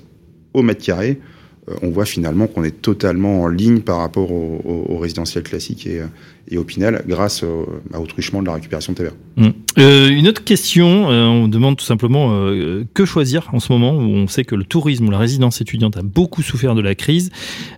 [0.54, 1.33] au mètre carré, euh,
[1.82, 5.88] on voit finalement qu'on est totalement en ligne par rapport au, au- au résidentiel classique
[5.88, 6.06] et, euh,
[6.52, 9.12] et au Pinel, grâce au, au truchement de la récupération de TVA.
[9.38, 9.48] Mm.
[9.80, 13.94] Euh, une autre question, euh, on demande tout simplement euh, que choisir en ce moment
[13.96, 16.96] où on sait que le tourisme ou la résidence étudiante a beaucoup souffert de la
[16.96, 17.32] crise.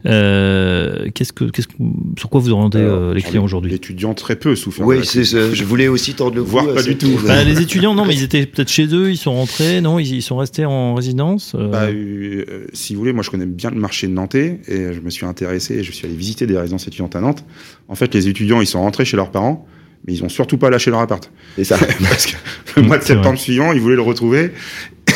[0.10, 1.74] Euh, qu'est-ce que, qu'est-ce que-
[2.18, 3.72] sur quoi vous orientez euh, les clients aujourd'hui?
[3.72, 4.86] L'étudiant très peu souffert.
[4.86, 6.50] de Oui, je voulais aussi tordre le cou.
[6.50, 7.20] Voire à pas du tout.
[7.26, 10.16] Bah, Les étudiants, non, mais ils étaient peut-être chez eux, ils sont rentrés, non, ils,
[10.16, 11.54] ils sont restés en résidence.
[11.56, 14.94] euh, Bah, euh, si vous voulez, moi je connais bien le marché de Nantais et
[14.94, 17.44] je me suis intéressé et je suis allé visiter des résidences étudiantes à Nantes.
[17.88, 19.68] En fait, les étudiants, ils sont rentrés chez leurs parents,
[20.08, 21.30] mais ils ont surtout pas lâché leur appart.
[21.56, 21.78] C'est ça.
[22.00, 22.36] Parce que
[22.78, 23.38] le mois de septembre vrai.
[23.38, 24.52] suivant, ils voulaient le retrouver.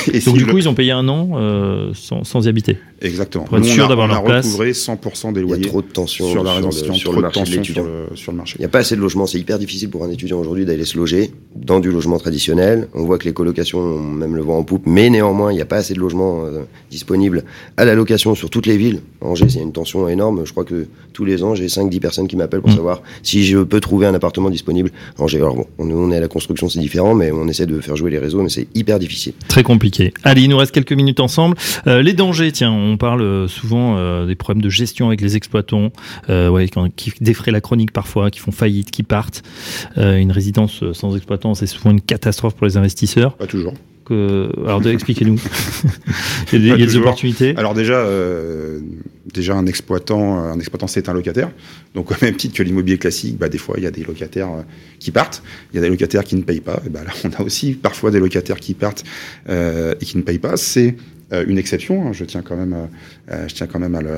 [0.07, 2.49] Et Donc s'ils du le- coup, ils ont payé un an euh, sans, sans y
[2.49, 2.77] habiter.
[3.01, 3.43] Exactement.
[3.45, 4.45] pour être Nous, sûr d'avoir on a leur place.
[4.45, 7.21] recouvré 100% des Il y a loyers trop de tension sur la résidence sur le
[7.21, 7.85] marché de l'étudiant.
[8.15, 8.55] sur le marché.
[8.59, 10.85] Il n'y a pas assez de logements, c'est hyper difficile pour un étudiant aujourd'hui d'aller
[10.85, 11.31] se loger
[11.69, 12.87] dans du logement traditionnel.
[12.95, 15.61] On voit que les colocations ont même le vent en poupe, mais néanmoins, il n'y
[15.61, 17.43] a pas assez de logements euh, disponibles
[17.77, 19.01] à la location sur toutes les villes.
[19.21, 20.45] Angers, il y a une tension énorme.
[20.45, 22.75] Je crois que tous les ans, j'ai 5-10 personnes qui m'appellent pour Mm.
[22.75, 25.37] savoir si je peux trouver un appartement disponible à Angers.
[25.37, 27.95] Alors bon, on, on est à la construction, c'est différent, mais on essaie de faire
[27.95, 29.33] jouer les réseaux, mais c'est hyper difficile.
[29.47, 30.11] Très compliqué.
[30.23, 31.55] Allez, il nous reste quelques minutes ensemble.
[31.85, 35.35] Euh, les dangers, tiens, on parle euh, souvent euh, des problèmes de gestion avec les
[35.35, 35.91] exploitants,
[36.29, 39.43] ouais, qui défraient la chronique parfois, qui font faillite, qui partent.
[39.97, 43.35] Une résidence sans exploitant, c'est souvent une catastrophe pour les investisseurs.
[43.35, 43.73] Pas toujours.
[44.05, 44.49] Que...
[44.65, 45.35] Alors, expliquez-nous.
[46.53, 47.01] il y a, des- il y a des toujours.
[47.03, 47.53] opportunités.
[47.57, 48.79] Alors déjà, euh,
[49.31, 51.51] déjà un exploitant, un exploitant c'est un locataire.
[51.93, 54.49] Donc au même titre que l'immobilier classique, bah, des fois il y a des locataires
[54.49, 54.61] euh,
[54.99, 56.81] qui partent, il y a des locataires qui ne payent pas.
[56.87, 59.03] Et bah, là, on a aussi parfois des locataires qui partent
[59.47, 60.57] euh, et qui ne payent pas.
[60.57, 60.95] C'est
[61.33, 62.07] euh, une exception.
[62.07, 62.75] hein, je tiens quand même,
[63.31, 64.09] euh, je tiens quand même à le,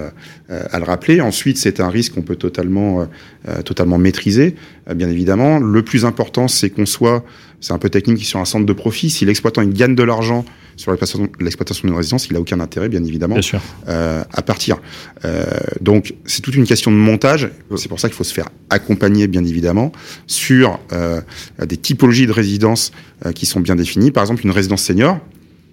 [0.50, 1.22] euh, à le rappeler.
[1.22, 3.06] Ensuite, c'est un risque qu'on peut totalement, euh,
[3.48, 4.56] euh, totalement maîtriser,
[4.90, 5.60] euh, bien évidemment.
[5.60, 7.24] Le plus important, c'est qu'on soit,
[7.60, 9.10] c'est un peu technique, sur un centre de profit.
[9.10, 10.46] Si l'exploitant il gagne de l'argent
[10.78, 13.62] sur l'exploitation d'une résidence, il a aucun intérêt, bien évidemment, Bien sûr.
[13.88, 14.78] euh, à partir.
[15.26, 15.44] Euh,
[15.80, 17.50] donc c'est toute une question de montage.
[17.76, 19.92] C'est pour ça qu'il faut se faire accompagner, bien évidemment,
[20.28, 21.22] sur euh,
[21.64, 22.92] des typologies de résidences
[23.26, 24.12] euh, qui sont bien définies.
[24.12, 25.20] Par exemple, une résidence senior,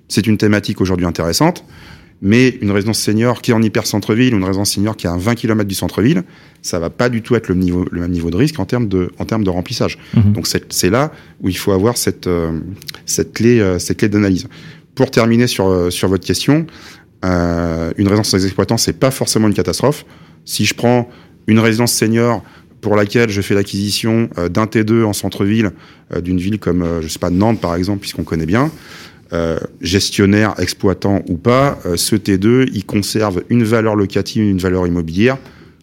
[0.09, 1.65] c'est une thématique aujourd'hui intéressante.
[2.21, 5.11] Mais une résidence senior qui est en hyper centre-ville ou une résidence senior qui est
[5.11, 6.25] à 20 km du centre-ville,
[6.63, 8.89] ça va pas du tout être le, niveau, le même niveau de risque en termes
[8.89, 9.99] de, en termes de remplissage.
[10.15, 10.33] Mhm.
[10.33, 12.59] Donc c'est là où il faut avoir cette, euh,
[13.07, 14.49] cette clé, euh, cette clé d'analyse.
[14.97, 16.67] Pour terminer sur, euh, sur votre question,
[17.25, 20.05] euh, une résidence sans exploitant, c'est pas forcément une catastrophe.
[20.45, 21.09] Si je prends
[21.47, 22.43] une résidence senior
[22.81, 25.73] pour laquelle je fais l'acquisition d'un T2 en centre-ville,
[26.23, 28.71] d'une ville comme, je sais pas, Nantes par exemple, puisqu'on connaît bien,
[29.33, 34.87] euh, gestionnaire, exploitant ou pas, euh, ce T2, il conserve une valeur locative, une valeur
[34.87, 35.37] immobilière,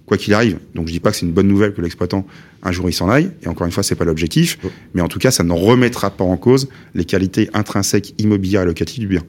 [0.05, 0.57] quoi qu'il arrive.
[0.73, 2.25] Donc je dis pas que c'est une bonne nouvelle que l'exploitant
[2.63, 3.29] un jour il s'en aille.
[3.43, 4.57] Et encore une fois, c'est pas l'objectif,
[4.95, 8.65] mais en tout cas, ça ne remettra pas en cause les qualités intrinsèques immobilières et
[8.65, 9.21] locatives du bien.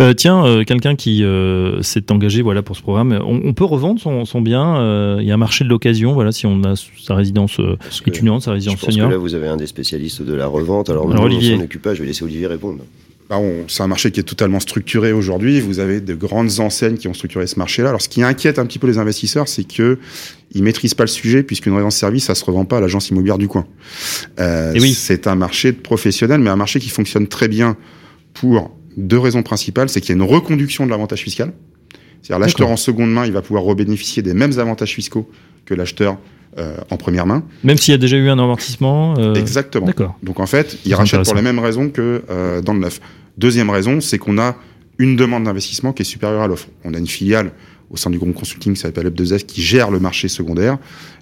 [0.00, 3.64] Euh, tiens, euh, quelqu'un qui euh, s'est engagé voilà pour ce programme, on, on peut
[3.64, 4.78] revendre son, son bien.
[4.80, 6.12] euh, Il y a un marché de l'occasion.
[6.12, 7.60] Voilà, si on a sa résidence
[8.04, 9.08] étudiante, sa je résidence que senior.
[9.08, 10.90] là, vous avez un des spécialistes de la revente.
[10.90, 11.54] Alors, Alors, nous, Olivier.
[11.54, 11.94] on s'en occupe pas.
[11.94, 12.78] Je vais laisser Olivier répondre.
[13.30, 15.60] Bah, on- c'est un marché qui est totalement structuré aujourd'hui.
[15.60, 17.90] Vous avez de grandes enseignes qui ont structuré ce marché-là.
[17.90, 19.98] Alors, ce qui inquiète un petit peu les investisseurs, c'est que
[20.54, 23.36] ils maîtrisent pas le sujet, puisqu'une résidence service, ça se revend pas à l'agence immobilière
[23.36, 23.66] du coin.
[24.40, 24.94] Euh, oui.
[24.94, 27.76] C'est un marché de professionnels, mais un marché qui fonctionne très bien
[28.32, 29.90] pour deux raisons principales.
[29.90, 31.52] C'est qu'il y a une reconduction de l'avantage fiscal.
[32.22, 35.30] C'est-à-dire l'acheteur en seconde main, il va pouvoir rebénéficier des mêmes avantages fiscaux
[35.66, 36.16] que l'acheteur
[36.56, 37.44] euh, en première main.
[37.62, 39.16] Même s'il y a déjà eu un amortissement.
[39.18, 39.86] euh, Exactement.
[39.86, 40.16] D'accord.
[40.22, 43.00] Donc en fait, il rachète pour les mêmes raisons que euh, dans le neuf.
[43.38, 44.56] Deuxième raison, c'est qu'on a
[44.98, 46.68] une demande d'investissement qui est supérieure à l'offre.
[46.84, 47.52] On a une filiale
[47.90, 50.76] au sein du groupe consulting qui s'appelle Up2S qui gère le marché secondaire.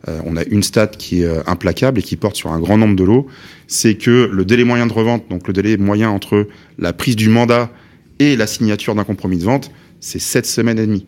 [0.08, 2.78] Euh, on a une stat qui est euh, implacable et qui porte sur un grand
[2.78, 3.26] nombre de lots.
[3.68, 6.48] C'est que le délai moyen de revente, donc le délai moyen entre
[6.78, 7.70] la prise du mandat
[8.18, 11.06] et la signature d'un compromis de vente, c'est sept semaines et demie.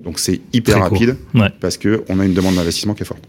[0.00, 0.98] Donc c'est hyper Très court.
[0.98, 1.48] rapide Ouais.
[1.60, 3.24] parce que on a une demande d'investissement qui est forte.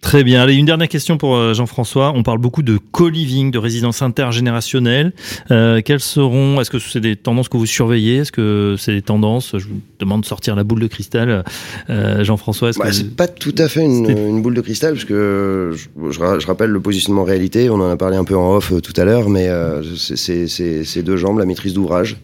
[0.00, 0.40] Très bien.
[0.42, 2.12] Allez, une dernière question pour euh, Jean-François.
[2.14, 5.12] On parle beaucoup de co-living, de résidence intergénérationnelle.
[5.50, 8.18] Euh, quelles seront Est-ce que c'est des tendances que vous surveillez?
[8.18, 9.56] Est-ce que c'est des tendances?
[9.58, 11.44] Je vous demande de sortir la boule de cristal.
[11.90, 16.10] Euh, Jean-François, Bah, c'est pas tout à fait une, boule de cristal, parce que je,
[16.12, 18.72] je ra- je rappelle le positionnement réalité, on en a parlé un peu en off
[18.72, 22.16] euh, tout à l'heure, mais euh, c'est deux jambes, la maîtrise d'ouvrage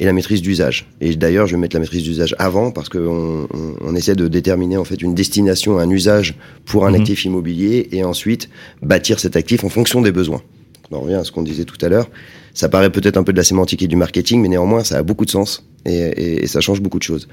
[0.00, 0.86] et la maîtrise d'usage.
[1.00, 4.28] Et d'ailleurs, je vais mettre la maîtrise d'usage avant, parce qu'on on, on essaie de
[4.28, 6.34] déterminer en fait une destination, un usage
[6.66, 7.00] pour un Mhm.
[7.00, 8.48] actif immobilier, et ensuite
[8.82, 10.42] bâtir cet actif en fonction des besoins.
[10.90, 12.08] On en revient à ce qu'on disait tout à l'heure.
[12.54, 15.02] Ça paraît peut-être un peu de la sémantique et du marketing, mais néanmoins, ça a
[15.02, 17.28] beaucoup de sens et, et- et ça change beaucoup de choses.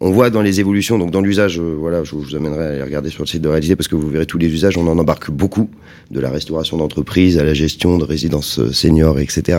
[0.00, 2.82] On voit dans les évolutions, donc dans l'usage, euh, voilà, je vous, amènerai à aller
[2.82, 4.96] regarder sur le site de réalité parce que vous verrez tous les usages, on en
[4.98, 5.68] embarque beaucoup,
[6.10, 9.58] de la restauration d'entreprise à la gestion de résidences euh, seniors, etc.,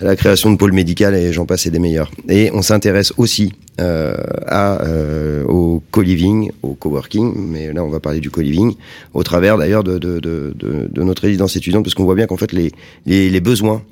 [0.00, 2.10] à la création de pôles médicales et j'en passe et des meilleurs.
[2.28, 4.14] Et on s'intéresse aussi euh,
[4.46, 8.74] à, euh, au co-living, au coworking, mais là on va parler du co-living,
[9.14, 12.36] au travers d'ailleurs de, de, de, de, notre résidence étudiante, parce qu'on voit bien qu'en
[12.36, 12.72] fait les,
[13.06, 13.82] les, les besoins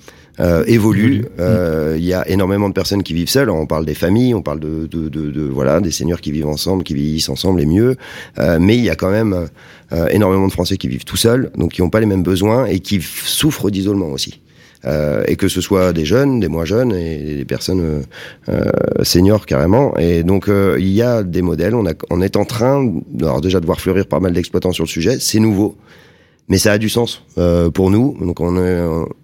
[0.41, 1.27] euh, évoluent.
[1.41, 3.51] Euh, Il y a énormément de personnes qui vivent seules.
[3.51, 6.47] On parle des familles, on parle de, de, de, de- voilà des seniors qui vivent
[6.49, 7.97] ensemble, qui vieillissent ensemble et mieux.
[8.39, 9.49] Euh, mais il y a quand même
[9.93, 12.65] euh, énormément de Français qui vivent tout seuls, donc qui n'ont pas les mêmes besoins
[12.67, 14.41] et qui souffrent d'isolement aussi.
[14.85, 18.03] Euh, et que ce soit des jeunes, des moins jeunes et des personnes euh,
[18.49, 19.97] euh, seniors carrément.
[19.97, 21.77] Et donc euh, il y a des modèles.
[21.77, 24.83] On, a, on est en train, alors déjà de voir fleurir pas mal d'exploitants sur
[24.83, 25.19] le sujet.
[25.21, 25.77] C'est nouveau.
[26.49, 28.17] Mais ça a du sens euh, pour nous.
[28.21, 28.81] Donc on, est,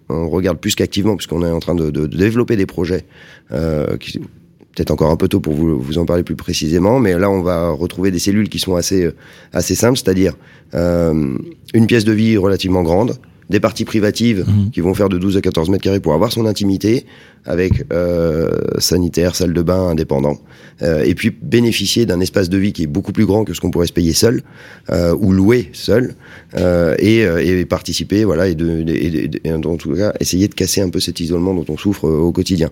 [0.07, 3.03] on regarde plus qu'activement puisqu'on est en train de, de, de développer des projets
[3.51, 6.99] euh, qui peut-être encore un peu tôt pour vous, vous en parler plus précisément.
[6.99, 9.09] Mais là on va retrouver des cellules qui sont assez
[9.51, 10.35] assez simples, c'est-à-dire
[10.73, 11.37] euh,
[11.73, 13.17] une pièce de vie relativement grande,
[13.49, 14.69] des parties privatives Mhm.
[14.71, 17.05] qui vont faire de 12 à 14 mètres carrés pour avoir son intimité
[17.45, 20.37] avec euh, sanitaire, salle de bain indépendant,
[20.83, 23.59] euh, et puis bénéficier d'un espace de vie qui est beaucoup plus grand que ce
[23.61, 24.43] qu'on pourrait se payer seul
[24.91, 26.13] euh, ou louer seul,
[26.57, 30.47] euh, et, euh, et participer, voilà, et, de, et, de- et en tout cas essayer
[30.47, 32.69] de casser un peu cet isolement dont on souffre euh, au quotidien.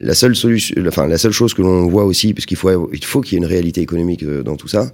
[0.00, 3.04] La seule solution, enfin la seule chose que l'on voit aussi, parce qu'il faut il
[3.04, 4.90] faut qu'il y ait une réalité économique dans tout ça,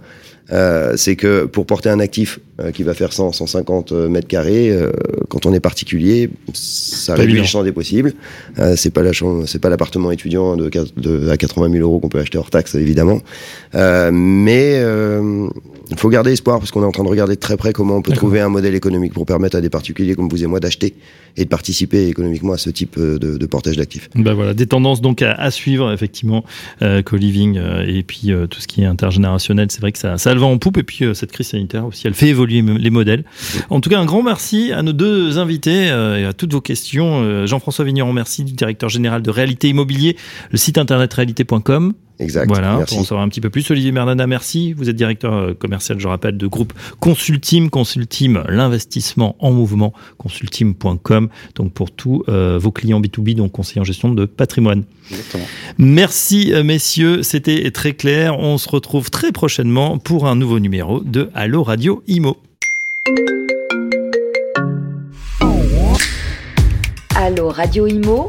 [0.52, 4.70] euh, c'est que pour porter un actif euh, qui va faire 100, 150 mètres carrés,
[4.70, 4.90] euh,
[5.28, 8.14] quand on est particulier, ça Pas réduit le champ des possibles.
[8.58, 11.82] Euh, c'est pas la chambre- c'est pas l'appartement étudiant de, quat- de- à 80 000
[11.84, 13.20] euros qu'on peut acheter hors taxe évidemment,
[13.74, 15.46] Euh, mais euh,
[15.90, 17.96] il faut garder espoir parce qu'on est en train de regarder de très près comment
[17.96, 20.58] on peut trouver un modèle économique pour permettre à des particuliers comme vous et moi
[20.60, 20.94] d'acheter
[21.36, 24.08] et de participer économiquement à ce type euh, de, de portage d'actifs.
[24.14, 26.44] Ben voilà, des tendances donc à, à suivre effectivement,
[26.82, 30.16] euh, co-living euh, et puis euh, tout ce qui est intergénérationnel, c'est vrai que ça,
[30.18, 32.62] ça le vent en poupe et puis euh, cette crise sanitaire aussi, elle fait évoluer
[32.62, 33.24] les modèles.
[33.68, 36.60] En tout cas, un grand merci à nos deux invités euh, et à toutes vos
[36.60, 37.22] questions.
[37.22, 40.16] Euh, Jean-François Vigneron, merci du directeur général de Réalité Immobilier,
[40.50, 41.92] le site internet réalité.com.
[42.20, 42.48] Exact.
[42.48, 42.94] Voilà, Merci.
[42.94, 43.70] pour en savoir un petit peu plus.
[43.70, 44.72] Olivier Merdana, merci.
[44.72, 47.68] Vous êtes directeur euh, commercial, je rappelle, de groupe Consultim.
[47.70, 51.28] Consultim, l'investissement en mouvement, consultim.com.
[51.54, 54.82] Donc pour tous euh, vos clients B2B, donc conseillers en gestion de patrimoine.
[55.10, 55.44] Exactement.
[55.78, 58.38] Merci euh, messieurs, c'était très clair.
[58.38, 62.36] On se retrouve très prochainement pour un nouveau numéro de Allo Radio Imo.
[67.14, 68.28] Allô Radio Imo